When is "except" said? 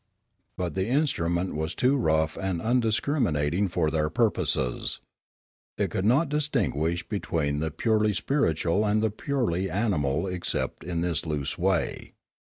10.25-10.83